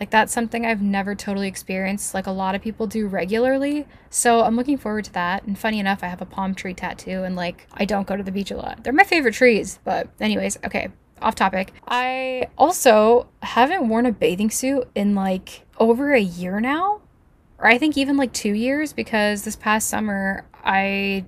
Like 0.00 0.10
that's 0.10 0.32
something 0.32 0.64
I've 0.64 0.80
never 0.80 1.14
totally 1.14 1.46
experienced 1.46 2.14
like 2.14 2.26
a 2.26 2.32
lot 2.32 2.54
of 2.54 2.62
people 2.62 2.86
do 2.86 3.06
regularly. 3.06 3.86
So 4.08 4.42
I'm 4.42 4.56
looking 4.56 4.78
forward 4.78 5.04
to 5.04 5.12
that. 5.12 5.44
And 5.44 5.58
funny 5.58 5.78
enough, 5.78 6.02
I 6.02 6.06
have 6.06 6.22
a 6.22 6.26
palm 6.26 6.54
tree 6.54 6.72
tattoo 6.72 7.22
and 7.22 7.36
like 7.36 7.66
I 7.74 7.84
don't 7.84 8.06
go 8.06 8.16
to 8.16 8.22
the 8.22 8.32
beach 8.32 8.50
a 8.50 8.56
lot. 8.56 8.82
They're 8.82 8.94
my 8.94 9.04
favorite 9.04 9.34
trees, 9.34 9.78
but 9.84 10.08
anyways, 10.18 10.58
okay, 10.64 10.88
off 11.20 11.34
topic. 11.34 11.74
I 11.86 12.48
also 12.56 13.28
haven't 13.42 13.90
worn 13.90 14.06
a 14.06 14.12
bathing 14.12 14.50
suit 14.50 14.88
in 14.94 15.14
like 15.14 15.66
over 15.78 16.14
a 16.14 16.20
year 16.20 16.60
now. 16.60 17.02
Or 17.58 17.66
I 17.66 17.76
think 17.76 17.98
even 17.98 18.16
like 18.16 18.32
2 18.32 18.54
years 18.54 18.94
because 18.94 19.44
this 19.44 19.54
past 19.54 19.88
summer 19.88 20.46
I 20.64 21.26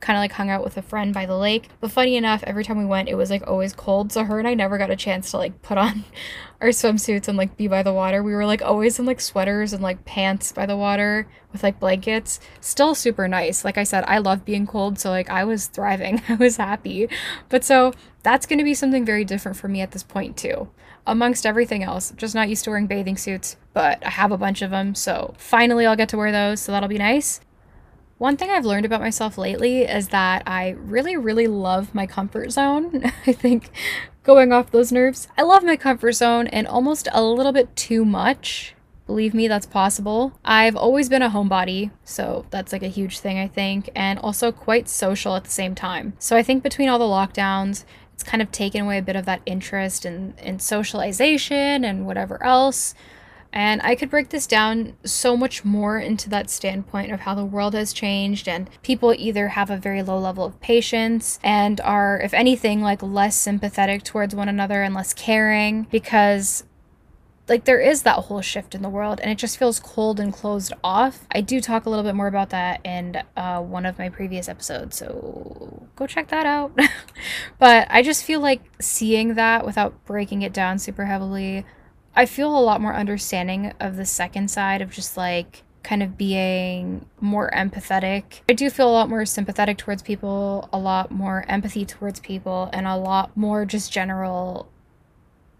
kind 0.00 0.16
of 0.16 0.20
like 0.20 0.32
hung 0.32 0.48
out 0.48 0.64
with 0.64 0.76
a 0.76 0.82
friend 0.82 1.12
by 1.12 1.26
the 1.26 1.36
lake. 1.36 1.68
But 1.80 1.90
funny 1.90 2.16
enough, 2.16 2.42
every 2.46 2.64
time 2.64 2.78
we 2.78 2.86
went, 2.86 3.08
it 3.08 3.14
was 3.14 3.30
like 3.30 3.46
always 3.46 3.74
cold. 3.74 4.12
So 4.12 4.24
her 4.24 4.38
and 4.38 4.48
I 4.48 4.54
never 4.54 4.78
got 4.78 4.90
a 4.90 4.96
chance 4.96 5.30
to 5.30 5.36
like 5.36 5.60
put 5.62 5.76
on 5.78 6.04
our 6.60 6.68
swimsuits 6.68 7.28
and 7.28 7.36
like 7.36 7.56
be 7.56 7.68
by 7.68 7.82
the 7.82 7.92
water. 7.92 8.22
We 8.22 8.34
were 8.34 8.46
like 8.46 8.62
always 8.62 8.98
in 8.98 9.04
like 9.04 9.20
sweaters 9.20 9.72
and 9.72 9.82
like 9.82 10.04
pants 10.06 10.52
by 10.52 10.64
the 10.66 10.76
water 10.76 11.28
with 11.52 11.62
like 11.62 11.78
blankets. 11.78 12.40
Still 12.60 12.94
super 12.94 13.28
nice. 13.28 13.64
Like 13.64 13.76
I 13.76 13.84
said, 13.84 14.04
I 14.06 14.18
love 14.18 14.44
being 14.44 14.66
cold. 14.66 14.98
So 14.98 15.10
like 15.10 15.28
I 15.28 15.44
was 15.44 15.66
thriving, 15.66 16.22
I 16.28 16.34
was 16.34 16.56
happy. 16.56 17.08
But 17.50 17.62
so 17.62 17.92
that's 18.22 18.46
going 18.46 18.58
to 18.58 18.64
be 18.64 18.74
something 18.74 19.04
very 19.04 19.24
different 19.24 19.58
for 19.58 19.68
me 19.68 19.82
at 19.82 19.90
this 19.90 20.02
point 20.02 20.36
too. 20.36 20.70
Amongst 21.06 21.44
everything 21.44 21.82
else, 21.82 22.12
just 22.16 22.34
not 22.34 22.48
used 22.48 22.64
to 22.64 22.70
wearing 22.70 22.86
bathing 22.86 23.16
suits, 23.16 23.56
but 23.72 24.04
I 24.04 24.10
have 24.10 24.32
a 24.32 24.38
bunch 24.38 24.62
of 24.62 24.70
them. 24.70 24.94
So 24.94 25.34
finally, 25.38 25.86
I'll 25.86 25.96
get 25.96 26.08
to 26.10 26.16
wear 26.16 26.30
those. 26.30 26.60
So 26.60 26.72
that'll 26.72 26.88
be 26.88 26.98
nice. 26.98 27.40
One 28.20 28.36
thing 28.36 28.50
I've 28.50 28.66
learned 28.66 28.84
about 28.84 29.00
myself 29.00 29.38
lately 29.38 29.84
is 29.84 30.08
that 30.08 30.42
I 30.46 30.76
really, 30.78 31.16
really 31.16 31.46
love 31.46 31.94
my 31.94 32.06
comfort 32.06 32.52
zone. 32.52 33.02
I 33.26 33.32
think 33.32 33.70
going 34.24 34.52
off 34.52 34.70
those 34.70 34.92
nerves, 34.92 35.26
I 35.38 35.42
love 35.42 35.64
my 35.64 35.74
comfort 35.74 36.12
zone 36.12 36.46
and 36.48 36.66
almost 36.66 37.08
a 37.12 37.22
little 37.22 37.50
bit 37.50 37.74
too 37.76 38.04
much. 38.04 38.74
Believe 39.06 39.32
me, 39.32 39.48
that's 39.48 39.64
possible. 39.64 40.38
I've 40.44 40.76
always 40.76 41.08
been 41.08 41.22
a 41.22 41.30
homebody, 41.30 41.92
so 42.04 42.44
that's 42.50 42.74
like 42.74 42.82
a 42.82 42.88
huge 42.88 43.20
thing, 43.20 43.38
I 43.38 43.48
think, 43.48 43.88
and 43.94 44.18
also 44.18 44.52
quite 44.52 44.90
social 44.90 45.34
at 45.34 45.44
the 45.44 45.50
same 45.50 45.74
time. 45.74 46.12
So 46.18 46.36
I 46.36 46.42
think 46.42 46.62
between 46.62 46.90
all 46.90 46.98
the 46.98 47.06
lockdowns, 47.06 47.84
it's 48.12 48.22
kind 48.22 48.42
of 48.42 48.52
taken 48.52 48.82
away 48.82 48.98
a 48.98 49.02
bit 49.02 49.16
of 49.16 49.24
that 49.24 49.40
interest 49.46 50.04
in, 50.04 50.34
in 50.42 50.58
socialization 50.58 51.84
and 51.84 52.06
whatever 52.06 52.42
else. 52.44 52.94
And 53.52 53.80
I 53.82 53.94
could 53.94 54.10
break 54.10 54.28
this 54.28 54.46
down 54.46 54.96
so 55.04 55.36
much 55.36 55.64
more 55.64 55.98
into 55.98 56.30
that 56.30 56.50
standpoint 56.50 57.10
of 57.12 57.20
how 57.20 57.34
the 57.34 57.44
world 57.44 57.74
has 57.74 57.92
changed, 57.92 58.48
and 58.48 58.70
people 58.82 59.14
either 59.16 59.48
have 59.48 59.70
a 59.70 59.76
very 59.76 60.02
low 60.02 60.18
level 60.18 60.44
of 60.44 60.60
patience 60.60 61.38
and 61.42 61.80
are, 61.80 62.20
if 62.20 62.32
anything, 62.32 62.80
like 62.80 63.02
less 63.02 63.36
sympathetic 63.36 64.04
towards 64.04 64.34
one 64.34 64.48
another 64.48 64.82
and 64.82 64.94
less 64.94 65.12
caring 65.12 65.86
because 65.90 66.64
like 67.50 67.64
there 67.64 67.80
is 67.80 68.02
that 68.02 68.16
whole 68.16 68.40
shift 68.40 68.76
in 68.76 68.80
the 68.80 68.88
world 68.88 69.18
and 69.20 69.28
it 69.28 69.36
just 69.36 69.58
feels 69.58 69.80
cold 69.80 70.20
and 70.20 70.32
closed 70.32 70.72
off. 70.84 71.26
I 71.32 71.40
do 71.40 71.60
talk 71.60 71.84
a 71.84 71.90
little 71.90 72.04
bit 72.04 72.14
more 72.14 72.28
about 72.28 72.50
that 72.50 72.80
in 72.84 73.20
uh, 73.36 73.60
one 73.60 73.84
of 73.84 73.98
my 73.98 74.08
previous 74.08 74.48
episodes 74.48 74.96
so 74.96 75.88
go 75.96 76.06
check 76.06 76.28
that 76.28 76.46
out. 76.46 76.78
But 77.58 77.88
i 77.90 78.02
just 78.02 78.24
feel 78.24 78.40
like 78.40 78.62
seeing 78.80 79.34
that 79.34 79.66
without 79.66 80.06
breaking 80.06 80.40
it 80.42 80.52
down 80.52 80.78
super 80.78 81.04
heavily 81.04 81.66
I 82.14 82.26
feel 82.26 82.56
a 82.56 82.60
lot 82.60 82.80
more 82.80 82.94
understanding 82.94 83.72
of 83.80 83.96
the 83.96 84.04
second 84.04 84.50
side 84.50 84.82
of 84.82 84.90
just 84.90 85.16
like 85.16 85.62
kind 85.82 86.02
of 86.02 86.18
being 86.18 87.06
more 87.20 87.50
empathetic. 87.52 88.40
I 88.48 88.52
do 88.52 88.68
feel 88.68 88.88
a 88.88 88.92
lot 88.92 89.08
more 89.08 89.24
sympathetic 89.24 89.78
towards 89.78 90.02
people, 90.02 90.68
a 90.72 90.78
lot 90.78 91.10
more 91.10 91.44
empathy 91.48 91.86
towards 91.86 92.20
people, 92.20 92.68
and 92.72 92.86
a 92.86 92.96
lot 92.96 93.36
more 93.36 93.64
just 93.64 93.92
general, 93.92 94.70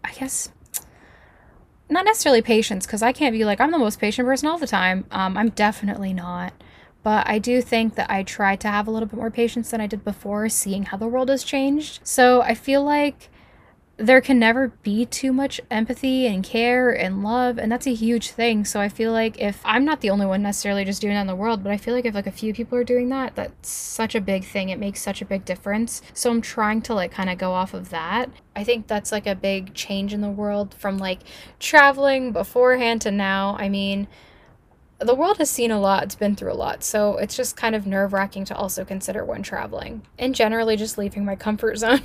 I 0.04 0.12
guess, 0.12 0.52
not 1.88 2.04
necessarily 2.04 2.42
patience, 2.42 2.86
because 2.86 3.02
I 3.02 3.12
can't 3.12 3.32
be 3.32 3.44
like, 3.44 3.60
I'm 3.60 3.70
the 3.70 3.78
most 3.78 3.98
patient 3.98 4.26
person 4.26 4.48
all 4.48 4.58
the 4.58 4.66
time. 4.66 5.06
Um, 5.10 5.36
I'm 5.36 5.48
definitely 5.50 6.12
not. 6.12 6.52
But 7.02 7.26
I 7.26 7.38
do 7.38 7.62
think 7.62 7.94
that 7.94 8.10
I 8.10 8.22
try 8.22 8.56
to 8.56 8.68
have 8.68 8.86
a 8.86 8.90
little 8.90 9.08
bit 9.08 9.16
more 9.16 9.30
patience 9.30 9.70
than 9.70 9.80
I 9.80 9.86
did 9.86 10.04
before, 10.04 10.48
seeing 10.50 10.84
how 10.84 10.98
the 10.98 11.08
world 11.08 11.30
has 11.30 11.42
changed. 11.42 12.00
So 12.04 12.42
I 12.42 12.54
feel 12.54 12.84
like 12.84 13.30
there 14.00 14.22
can 14.22 14.38
never 14.38 14.68
be 14.82 15.04
too 15.04 15.30
much 15.30 15.60
empathy 15.70 16.26
and 16.26 16.42
care 16.42 16.90
and 16.90 17.22
love 17.22 17.58
and 17.58 17.70
that's 17.70 17.86
a 17.86 17.94
huge 17.94 18.30
thing. 18.30 18.64
So 18.64 18.80
i 18.80 18.88
feel 18.88 19.12
like 19.12 19.38
if 19.38 19.60
i'm 19.64 19.84
not 19.84 20.00
the 20.00 20.10
only 20.10 20.24
one 20.24 20.42
necessarily 20.42 20.84
just 20.84 21.02
doing 21.02 21.14
that 21.14 21.20
in 21.20 21.26
the 21.26 21.34
world 21.34 21.62
but 21.62 21.70
i 21.70 21.76
feel 21.76 21.94
like 21.94 22.06
if 22.06 22.14
like 22.14 22.26
a 22.26 22.32
few 22.32 22.54
people 22.54 22.78
are 22.78 22.84
doing 22.84 23.10
that 23.10 23.36
that's 23.36 23.68
such 23.68 24.14
a 24.14 24.20
big 24.20 24.44
thing. 24.44 24.70
It 24.70 24.78
makes 24.78 25.02
such 25.02 25.20
a 25.20 25.26
big 25.26 25.44
difference. 25.44 26.00
So 26.14 26.30
i'm 26.30 26.40
trying 26.40 26.80
to 26.82 26.94
like 26.94 27.12
kind 27.12 27.28
of 27.28 27.36
go 27.36 27.52
off 27.52 27.74
of 27.74 27.90
that. 27.90 28.30
I 28.56 28.64
think 28.64 28.86
that's 28.86 29.12
like 29.12 29.26
a 29.26 29.34
big 29.34 29.74
change 29.74 30.14
in 30.14 30.22
the 30.22 30.30
world 30.30 30.74
from 30.74 30.96
like 30.96 31.20
traveling 31.58 32.32
beforehand 32.32 33.02
to 33.02 33.10
now. 33.10 33.56
I 33.58 33.68
mean 33.68 34.08
the 34.98 35.14
world 35.14 35.38
has 35.38 35.50
seen 35.50 35.70
a 35.70 35.80
lot, 35.80 36.04
it's 36.04 36.14
been 36.14 36.36
through 36.36 36.52
a 36.52 36.54
lot, 36.54 36.84
so 36.84 37.16
it's 37.16 37.34
just 37.34 37.56
kind 37.56 37.74
of 37.74 37.86
nerve 37.86 38.12
wracking 38.12 38.44
to 38.46 38.56
also 38.56 38.84
consider 38.84 39.24
when 39.24 39.42
traveling 39.42 40.02
and 40.18 40.34
generally 40.34 40.76
just 40.76 40.98
leaving 40.98 41.24
my 41.24 41.36
comfort 41.36 41.76
zone. 41.84 42.02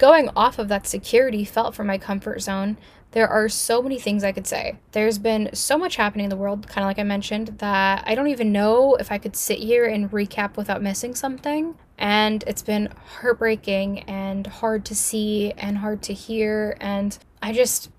Going 0.00 0.30
off 0.34 0.58
of 0.58 0.68
that 0.68 0.86
security 0.86 1.44
felt 1.44 1.74
from 1.74 1.86
my 1.86 1.98
comfort 1.98 2.40
zone, 2.40 2.78
there 3.10 3.28
are 3.28 3.50
so 3.50 3.82
many 3.82 3.98
things 3.98 4.24
I 4.24 4.32
could 4.32 4.46
say. 4.46 4.78
There's 4.92 5.18
been 5.18 5.50
so 5.52 5.76
much 5.76 5.96
happening 5.96 6.24
in 6.24 6.30
the 6.30 6.36
world, 6.36 6.66
kind 6.66 6.84
of 6.84 6.88
like 6.88 6.98
I 6.98 7.02
mentioned, 7.02 7.58
that 7.58 8.02
I 8.06 8.14
don't 8.14 8.28
even 8.28 8.50
know 8.50 8.94
if 8.94 9.12
I 9.12 9.18
could 9.18 9.36
sit 9.36 9.58
here 9.58 9.84
and 9.84 10.10
recap 10.10 10.56
without 10.56 10.82
missing 10.82 11.14
something. 11.14 11.74
And 11.98 12.42
it's 12.46 12.62
been 12.62 12.88
heartbreaking 13.20 14.00
and 14.04 14.46
hard 14.46 14.86
to 14.86 14.94
see 14.94 15.52
and 15.58 15.76
hard 15.76 16.00
to 16.04 16.14
hear. 16.14 16.78
And 16.80 17.18
I 17.42 17.52
just, 17.52 17.90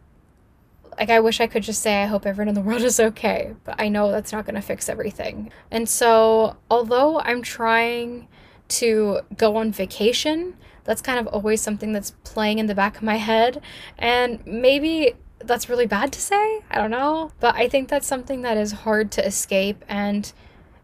like, 0.98 1.12
I 1.12 1.20
wish 1.20 1.39
I 1.39 1.46
could 1.46 1.62
just 1.62 1.84
say, 1.84 2.01
I 2.01 2.08
hope 2.08 2.25
everyone 2.25 2.50
in 2.50 2.55
the 2.55 2.62
world 2.62 2.81
is 2.91 3.00
okay. 3.00 3.53
But 3.63 3.79
I 3.79 3.89
know 3.89 4.10
that's 4.10 4.31
not 4.31 4.46
going 4.46 4.55
to 4.55 4.62
fix 4.62 4.89
everything. 4.89 5.51
And 5.70 5.88
so, 5.88 6.58
although 6.72 7.20
I'm 7.20 7.43
trying 7.43 8.27
to 8.70 9.20
go 9.38 9.58
on 9.58 9.72
vacation, 9.72 10.55
that's 10.83 11.01
kind 11.01 11.19
of 11.19 11.27
always 11.27 11.61
something 11.61 11.93
that's 11.93 12.11
playing 12.23 12.59
in 12.59 12.67
the 12.67 12.75
back 12.75 12.97
of 12.97 13.03
my 13.03 13.17
head. 13.17 13.61
And 13.97 14.45
maybe 14.45 15.13
that's 15.39 15.69
really 15.69 15.88
bad 15.88 16.11
to 16.13 16.21
say. 16.21 16.61
I 16.69 16.77
don't 16.77 16.91
know. 16.91 17.31
But 17.39 17.55
I 17.55 17.67
think 17.67 17.89
that's 17.89 18.07
something 18.07 18.41
that 18.41 18.57
is 18.57 18.71
hard 18.71 19.11
to 19.13 19.25
escape 19.25 19.83
and 19.88 20.31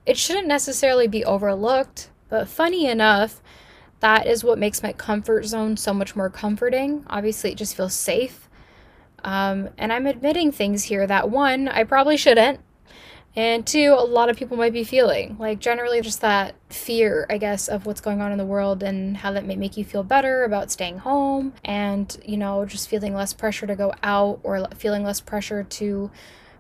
it 0.06 0.18
shouldn't 0.18 0.48
necessarily 0.48 1.08
be 1.08 1.26
overlooked. 1.26 2.10
But 2.30 2.48
funny 2.48 2.86
enough, 2.88 3.42
that 4.00 4.28
is 4.28 4.44
what 4.44 4.60
makes 4.60 4.84
my 4.84 4.94
comfort 4.94 5.46
zone 5.46 5.76
so 5.78 5.94
much 5.94 6.16
more 6.16 6.30
comforting. 6.30 7.04
Obviously, 7.08 7.52
it 7.52 7.58
just 7.58 7.76
feels 7.76 7.94
safe. 7.94 8.50
Um, 9.24 9.70
and 9.78 9.92
I'm 9.92 10.06
admitting 10.06 10.52
things 10.52 10.84
here 10.84 11.06
that 11.08 11.30
one, 11.30 11.68
I 11.68 11.84
probably 11.84 12.18
shouldn't 12.18 12.60
and 13.38 13.68
two, 13.68 13.96
a 13.96 14.04
lot 14.04 14.30
of 14.30 14.36
people 14.36 14.58
might 14.58 14.74
be 14.74 14.84
feeling. 14.84 15.38
Like, 15.40 15.60
generally, 15.60 16.02
just 16.02 16.22
that 16.22 16.56
fear, 16.70 17.28
I 17.30 17.38
guess, 17.38 17.68
of 17.68 17.86
what's 17.86 18.02
going 18.02 18.20
on 18.20 18.32
in 18.32 18.40
the 18.40 18.46
world 18.46 18.82
and 18.82 19.16
how 19.16 19.32
that 19.34 19.46
may 19.46 19.56
make 19.56 19.78
you 19.78 19.86
feel 19.86 20.02
better 20.02 20.44
about 20.44 20.72
staying 20.72 20.98
home 20.98 21.54
and, 21.64 22.18
you 22.26 22.36
know, 22.36 22.66
just 22.66 22.90
feeling 22.90 23.14
less 23.14 23.34
pressure 23.34 23.68
to 23.68 23.76
go 23.76 23.94
out 24.02 24.40
or 24.42 24.68
feeling 24.76 25.04
less 25.04 25.22
pressure 25.22 25.62
to 25.62 26.10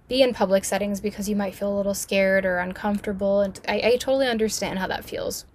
be 0.07 0.21
in 0.21 0.35
public 0.35 0.63
settings 0.63 1.01
because 1.01 1.27
you 1.27 1.35
might 1.35 1.55
feel 1.55 1.75
a 1.75 1.77
little 1.77 1.95
scared 1.95 2.45
or 2.45 2.59
uncomfortable. 2.59 3.41
And 3.41 3.59
I, 3.67 3.81
I 3.83 3.97
totally 3.97 4.27
understand 4.27 4.77
how 4.77 4.85
that 4.85 5.03
feels. 5.03 5.45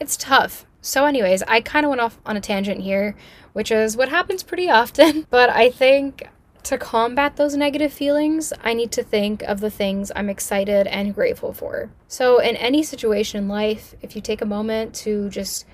It's 0.00 0.16
tough. 0.16 0.66
So, 0.80 1.06
anyways, 1.06 1.44
I 1.44 1.60
kind 1.60 1.86
of 1.86 1.90
went 1.90 2.00
off 2.00 2.18
on 2.26 2.36
a 2.36 2.40
tangent 2.40 2.80
here, 2.82 3.14
which 3.52 3.70
is 3.70 3.96
what 3.96 4.08
happens 4.08 4.42
pretty 4.42 4.68
often. 4.68 5.26
But 5.30 5.48
I 5.48 5.70
think 5.70 6.28
to 6.66 6.76
combat 6.76 7.36
those 7.36 7.56
negative 7.56 7.92
feelings, 7.92 8.52
I 8.64 8.74
need 8.74 8.90
to 8.92 9.04
think 9.04 9.42
of 9.42 9.60
the 9.60 9.70
things 9.70 10.10
I'm 10.16 10.28
excited 10.28 10.88
and 10.88 11.14
grateful 11.14 11.52
for. 11.52 11.90
So, 12.08 12.40
in 12.40 12.56
any 12.56 12.82
situation 12.82 13.44
in 13.44 13.48
life, 13.48 13.94
if 14.02 14.16
you 14.16 14.20
take 14.20 14.42
a 14.42 14.46
moment 14.46 14.92
to 14.96 15.30
just 15.30 15.64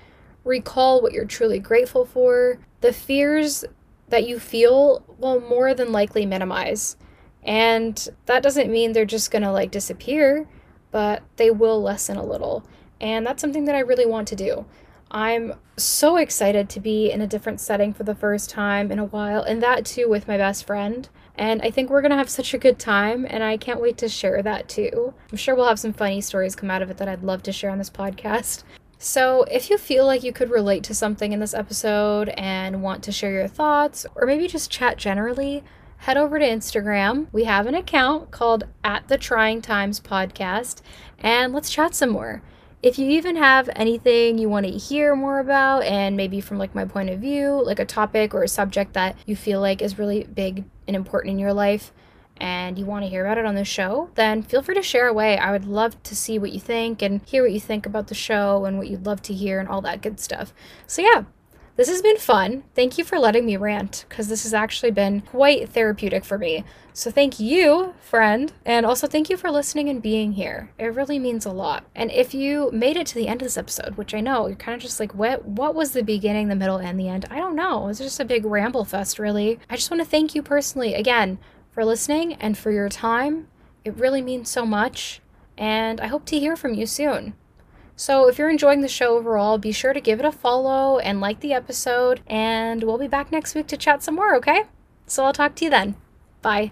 recall 0.43 1.01
what 1.01 1.11
you're 1.11 1.25
truly 1.25 1.57
grateful 1.57 2.05
for, 2.05 2.59
the 2.81 2.93
fears 2.93 3.65
that 4.09 4.27
you 4.27 4.37
feel 4.37 5.03
will 5.17 5.39
more 5.41 5.73
than 5.73 5.91
likely 5.91 6.27
minimize. 6.27 6.95
And 7.41 8.07
that 8.27 8.43
doesn't 8.43 8.71
mean 8.71 8.93
they're 8.93 9.05
just 9.05 9.31
gonna 9.31 9.51
like 9.51 9.71
disappear, 9.71 10.47
but 10.91 11.23
they 11.37 11.49
will 11.49 11.81
lessen 11.81 12.17
a 12.17 12.25
little. 12.25 12.63
And 13.01 13.25
that's 13.25 13.41
something 13.41 13.65
that 13.65 13.75
I 13.75 13.79
really 13.79 14.05
want 14.05 14.27
to 14.27 14.35
do. 14.35 14.65
I'm 15.13 15.53
so 15.77 16.17
excited 16.17 16.69
to 16.69 16.79
be 16.79 17.11
in 17.11 17.21
a 17.21 17.27
different 17.27 17.59
setting 17.59 17.93
for 17.93 18.03
the 18.03 18.15
first 18.15 18.49
time 18.49 18.91
in 18.91 18.97
a 18.97 19.05
while, 19.05 19.43
and 19.43 19.61
that 19.61 19.85
too 19.85 20.09
with 20.09 20.27
my 20.27 20.37
best 20.37 20.65
friend. 20.65 21.07
And 21.35 21.61
I 21.61 21.69
think 21.69 21.89
we're 21.89 22.01
to 22.01 22.15
have 22.15 22.29
such 22.29 22.53
a 22.53 22.57
good 22.57 22.79
time, 22.79 23.27
and 23.29 23.43
I 23.43 23.57
can't 23.57 23.81
wait 23.81 23.97
to 23.99 24.09
share 24.09 24.41
that 24.41 24.67
too. 24.67 25.13
I'm 25.31 25.37
sure 25.37 25.53
we'll 25.55 25.67
have 25.67 25.79
some 25.79 25.93
funny 25.93 26.19
stories 26.21 26.55
come 26.55 26.71
out 26.71 26.81
of 26.81 26.89
it 26.89 26.97
that 26.97 27.07
I'd 27.07 27.23
love 27.23 27.43
to 27.43 27.51
share 27.51 27.69
on 27.69 27.77
this 27.77 27.89
podcast. 27.91 28.63
So, 28.97 29.43
if 29.43 29.69
you 29.69 29.77
feel 29.77 30.05
like 30.05 30.23
you 30.23 30.31
could 30.31 30.49
relate 30.49 30.83
to 30.85 30.95
something 30.95 31.31
in 31.31 31.39
this 31.39 31.53
episode 31.53 32.29
and 32.29 32.81
want 32.81 33.03
to 33.03 33.11
share 33.11 33.33
your 33.33 33.47
thoughts, 33.47 34.05
or 34.15 34.25
maybe 34.25 34.47
just 34.47 34.71
chat 34.71 34.97
generally, 34.97 35.63
head 35.97 36.17
over 36.17 36.39
to 36.39 36.45
Instagram. 36.45 37.27
We 37.31 37.43
have 37.43 37.67
an 37.67 37.75
account 37.75 38.31
called 38.31 38.63
at 38.83 39.07
the 39.09 39.17
Trying 39.17 39.61
Times 39.61 39.99
Podcast, 39.99 40.81
and 41.19 41.53
let's 41.53 41.69
chat 41.69 41.93
some 41.93 42.09
more. 42.09 42.41
If 42.83 42.99
you 42.99 43.09
even 43.11 43.37
have 43.37 43.69
anything 43.77 44.37
you 44.37 44.49
want 44.49 44.65
to 44.65 44.71
hear 44.73 45.15
more 45.15 45.39
about, 45.39 45.83
and 45.83 46.17
maybe 46.17 46.41
from 46.41 46.57
like 46.57 46.75
my 46.75 46.83
point 46.83 47.09
of 47.09 47.21
view, 47.21 47.63
like 47.63 47.79
a 47.79 47.85
topic 47.85 48.33
or 48.33 48.43
a 48.43 48.47
subject 48.49 48.91
that 48.91 49.15
you 49.25 49.37
feel 49.37 49.61
like 49.61 49.81
is 49.81 49.97
really 49.97 50.25
big 50.25 50.65
and 50.85 50.93
important 50.93 51.31
in 51.31 51.39
your 51.39 51.53
life, 51.53 51.93
and 52.35 52.77
you 52.77 52.83
want 52.83 53.05
to 53.05 53.09
hear 53.09 53.25
about 53.25 53.37
it 53.37 53.45
on 53.45 53.55
the 53.55 53.63
show, 53.63 54.09
then 54.15 54.43
feel 54.43 54.61
free 54.61 54.75
to 54.75 54.81
share 54.81 55.07
away. 55.07 55.37
I 55.37 55.53
would 55.53 55.63
love 55.63 56.03
to 56.03 56.13
see 56.13 56.37
what 56.37 56.51
you 56.51 56.59
think 56.59 57.01
and 57.01 57.21
hear 57.25 57.43
what 57.43 57.53
you 57.53 57.59
think 57.61 57.85
about 57.85 58.07
the 58.07 58.15
show 58.15 58.65
and 58.65 58.77
what 58.77 58.89
you'd 58.89 59.05
love 59.05 59.21
to 59.23 59.33
hear 59.33 59.61
and 59.61 59.69
all 59.69 59.79
that 59.83 60.01
good 60.01 60.19
stuff. 60.19 60.53
So, 60.85 61.01
yeah, 61.01 61.23
this 61.75 61.89
has 61.89 62.01
been 62.01 62.17
fun. 62.17 62.63
Thank 62.75 62.97
you 62.97 63.03
for 63.03 63.17
letting 63.17 63.45
me 63.45 63.57
rant, 63.57 64.05
because 64.07 64.27
this 64.27 64.43
has 64.43 64.53
actually 64.53 64.91
been 64.91 65.21
quite 65.21 65.69
therapeutic 65.69 66.23
for 66.23 66.37
me. 66.37 66.63
So, 66.93 67.09
thank 67.09 67.39
you, 67.39 67.95
friend, 67.99 68.53
and 68.65 68.85
also 68.85 69.07
thank 69.07 69.29
you 69.29 69.37
for 69.37 69.49
listening 69.49 69.89
and 69.89 70.01
being 70.01 70.33
here. 70.33 70.71
It 70.77 70.93
really 70.93 71.17
means 71.17 71.45
a 71.45 71.51
lot. 71.51 71.85
And 71.95 72.11
if 72.11 72.35
you 72.35 72.69
made 72.71 72.97
it 72.97 73.07
to 73.07 73.15
the 73.15 73.27
end 73.27 73.41
of 73.41 73.47
this 73.47 73.57
episode, 73.57 73.95
which 73.97 74.13
I 74.13 74.19
know 74.19 74.45
you're 74.45 74.55
kind 74.55 74.75
of 74.75 74.81
just 74.81 74.99
like, 74.99 75.15
what, 75.15 75.43
what 75.43 75.73
was 75.73 75.91
the 75.91 76.03
beginning, 76.03 76.49
the 76.49 76.55
middle, 76.55 76.77
and 76.77 76.99
the 76.99 77.09
end? 77.09 77.25
I 77.31 77.37
don't 77.37 77.55
know. 77.55 77.85
It 77.85 77.87
was 77.87 77.97
just 77.97 78.19
a 78.19 78.25
big 78.25 78.45
ramble 78.45 78.85
fest, 78.85 79.17
really. 79.17 79.59
I 79.69 79.75
just 79.75 79.89
want 79.89 80.03
to 80.03 80.09
thank 80.09 80.35
you 80.35 80.43
personally 80.43 80.93
again 80.93 81.39
for 81.71 81.83
listening 81.83 82.33
and 82.35 82.55
for 82.55 82.69
your 82.69 82.89
time. 82.89 83.47
It 83.83 83.97
really 83.97 84.21
means 84.21 84.49
so 84.49 84.65
much, 84.65 85.21
and 85.57 85.99
I 85.99 86.07
hope 86.07 86.25
to 86.25 86.39
hear 86.39 86.55
from 86.55 86.75
you 86.75 86.85
soon. 86.85 87.33
So, 87.95 88.27
if 88.27 88.37
you're 88.37 88.49
enjoying 88.49 88.81
the 88.81 88.87
show 88.87 89.17
overall, 89.17 89.57
be 89.57 89.71
sure 89.71 89.93
to 89.93 90.01
give 90.01 90.19
it 90.19 90.25
a 90.25 90.31
follow 90.31 90.97
and 90.99 91.21
like 91.21 91.39
the 91.41 91.53
episode, 91.53 92.21
and 92.27 92.83
we'll 92.83 92.97
be 92.97 93.07
back 93.07 93.31
next 93.31 93.53
week 93.55 93.67
to 93.67 93.77
chat 93.77 94.01
some 94.01 94.15
more, 94.15 94.35
okay? 94.35 94.63
So, 95.05 95.23
I'll 95.23 95.33
talk 95.33 95.55
to 95.55 95.65
you 95.65 95.69
then. 95.69 95.95
Bye. 96.41 96.71